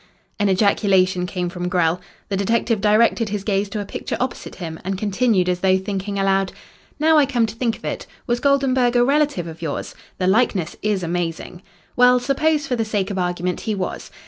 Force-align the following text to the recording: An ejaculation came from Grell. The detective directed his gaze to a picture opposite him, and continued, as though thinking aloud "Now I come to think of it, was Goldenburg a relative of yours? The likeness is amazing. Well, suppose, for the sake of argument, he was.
An 0.39 0.49
ejaculation 0.49 1.27
came 1.27 1.47
from 1.47 1.69
Grell. 1.69 2.01
The 2.29 2.35
detective 2.35 2.81
directed 2.81 3.29
his 3.29 3.43
gaze 3.43 3.69
to 3.69 3.79
a 3.79 3.85
picture 3.85 4.17
opposite 4.19 4.55
him, 4.55 4.79
and 4.83 4.97
continued, 4.97 5.47
as 5.47 5.59
though 5.59 5.77
thinking 5.77 6.17
aloud 6.17 6.51
"Now 6.99 7.19
I 7.19 7.27
come 7.27 7.45
to 7.45 7.53
think 7.55 7.77
of 7.77 7.85
it, 7.85 8.07
was 8.25 8.39
Goldenburg 8.39 8.95
a 8.95 9.05
relative 9.05 9.45
of 9.45 9.61
yours? 9.61 9.93
The 10.17 10.25
likeness 10.25 10.75
is 10.81 11.03
amazing. 11.03 11.61
Well, 11.95 12.19
suppose, 12.19 12.65
for 12.65 12.75
the 12.75 12.83
sake 12.83 13.11
of 13.11 13.19
argument, 13.19 13.59
he 13.61 13.75
was. 13.75 14.09